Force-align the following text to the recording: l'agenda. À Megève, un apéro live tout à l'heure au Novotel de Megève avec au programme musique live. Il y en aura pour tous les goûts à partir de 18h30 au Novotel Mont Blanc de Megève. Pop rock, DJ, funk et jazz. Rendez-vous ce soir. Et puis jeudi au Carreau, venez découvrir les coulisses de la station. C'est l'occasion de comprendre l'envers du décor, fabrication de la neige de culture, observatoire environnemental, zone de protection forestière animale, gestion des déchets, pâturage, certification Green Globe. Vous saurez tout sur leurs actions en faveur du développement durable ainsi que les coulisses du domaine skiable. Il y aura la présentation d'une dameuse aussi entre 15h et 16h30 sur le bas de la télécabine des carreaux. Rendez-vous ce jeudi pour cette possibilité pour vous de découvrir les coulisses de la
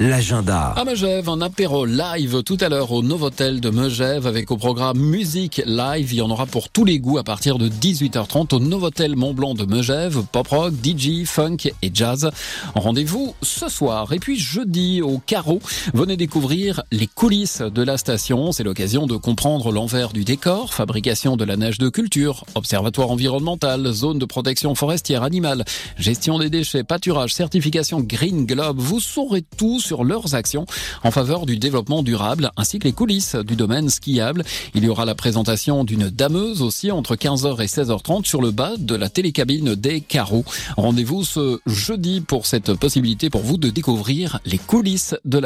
l'agenda. 0.00 0.74
À 0.76 0.84
Megève, 0.84 1.28
un 1.28 1.40
apéro 1.40 1.86
live 1.86 2.42
tout 2.42 2.56
à 2.60 2.68
l'heure 2.68 2.90
au 2.90 3.00
Novotel 3.00 3.60
de 3.60 3.70
Megève 3.70 4.26
avec 4.26 4.50
au 4.50 4.56
programme 4.56 4.98
musique 4.98 5.62
live. 5.66 6.12
Il 6.12 6.18
y 6.18 6.20
en 6.20 6.30
aura 6.30 6.46
pour 6.46 6.68
tous 6.68 6.84
les 6.84 6.98
goûts 6.98 7.18
à 7.18 7.22
partir 7.22 7.58
de 7.58 7.68
18h30 7.68 8.56
au 8.56 8.58
Novotel 8.58 9.14
Mont 9.14 9.34
Blanc 9.34 9.54
de 9.54 9.64
Megève. 9.64 10.22
Pop 10.32 10.48
rock, 10.48 10.72
DJ, 10.82 11.24
funk 11.24 11.58
et 11.80 11.90
jazz. 11.94 12.28
Rendez-vous 12.74 13.36
ce 13.40 13.68
soir. 13.68 14.12
Et 14.12 14.18
puis 14.18 14.36
jeudi 14.36 15.00
au 15.00 15.18
Carreau, 15.18 15.60
venez 15.94 16.16
découvrir 16.16 16.82
les 16.90 17.06
coulisses 17.06 17.62
de 17.62 17.82
la 17.82 17.96
station. 17.96 18.50
C'est 18.50 18.64
l'occasion 18.64 19.06
de 19.06 19.16
comprendre 19.16 19.70
l'envers 19.70 20.12
du 20.12 20.24
décor, 20.24 20.74
fabrication 20.74 21.36
de 21.36 21.44
la 21.44 21.56
neige 21.56 21.78
de 21.78 21.88
culture, 21.88 22.44
observatoire 22.56 23.12
environnemental, 23.12 23.92
zone 23.92 24.18
de 24.18 24.24
protection 24.24 24.74
forestière 24.74 25.22
animale, 25.22 25.64
gestion 25.98 26.40
des 26.40 26.50
déchets, 26.50 26.82
pâturage, 26.82 27.32
certification 27.32 28.00
Green 28.00 28.44
Globe. 28.44 28.80
Vous 28.80 28.98
saurez 28.98 29.44
tout 29.56 29.78
sur 29.84 30.02
leurs 30.02 30.34
actions 30.34 30.66
en 31.02 31.10
faveur 31.10 31.46
du 31.46 31.58
développement 31.58 32.02
durable 32.02 32.50
ainsi 32.56 32.78
que 32.78 32.84
les 32.84 32.92
coulisses 32.92 33.36
du 33.36 33.54
domaine 33.54 33.90
skiable. 33.90 34.44
Il 34.74 34.84
y 34.84 34.88
aura 34.88 35.04
la 35.04 35.14
présentation 35.14 35.84
d'une 35.84 36.08
dameuse 36.08 36.62
aussi 36.62 36.90
entre 36.90 37.16
15h 37.16 37.62
et 37.62 37.66
16h30 37.66 38.24
sur 38.24 38.40
le 38.40 38.50
bas 38.50 38.72
de 38.78 38.94
la 38.94 39.08
télécabine 39.08 39.74
des 39.74 40.00
carreaux. 40.00 40.44
Rendez-vous 40.76 41.24
ce 41.24 41.60
jeudi 41.66 42.20
pour 42.20 42.46
cette 42.46 42.72
possibilité 42.74 43.30
pour 43.30 43.42
vous 43.42 43.58
de 43.58 43.68
découvrir 43.68 44.40
les 44.46 44.58
coulisses 44.58 45.14
de 45.24 45.38
la 45.38 45.42